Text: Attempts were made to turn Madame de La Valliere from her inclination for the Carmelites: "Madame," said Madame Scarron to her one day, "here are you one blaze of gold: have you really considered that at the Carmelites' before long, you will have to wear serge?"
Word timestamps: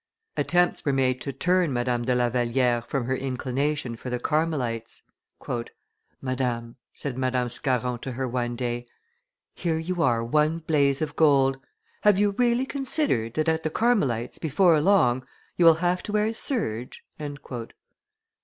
Attempts 0.35 0.83
were 0.83 0.91
made 0.93 1.21
to 1.21 1.31
turn 1.31 1.71
Madame 1.71 2.03
de 2.05 2.15
La 2.15 2.27
Valliere 2.27 2.81
from 2.81 3.05
her 3.05 3.15
inclination 3.15 3.95
for 3.95 4.09
the 4.09 4.17
Carmelites: 4.17 5.03
"Madame," 6.19 6.75
said 6.91 7.19
Madame 7.19 7.49
Scarron 7.49 7.99
to 7.99 8.13
her 8.13 8.27
one 8.27 8.55
day, 8.55 8.87
"here 9.53 9.75
are 9.75 9.77
you 9.77 9.93
one 9.93 10.57
blaze 10.57 11.03
of 11.03 11.15
gold: 11.15 11.59
have 12.01 12.17
you 12.17 12.31
really 12.31 12.65
considered 12.65 13.35
that 13.35 13.47
at 13.47 13.61
the 13.61 13.69
Carmelites' 13.69 14.39
before 14.39 14.81
long, 14.81 15.23
you 15.55 15.65
will 15.65 15.75
have 15.75 16.01
to 16.01 16.11
wear 16.13 16.33
serge?" 16.33 17.05